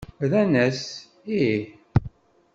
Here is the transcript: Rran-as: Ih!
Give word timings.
Rran-as: 0.29 0.81
Ih! 1.37 1.63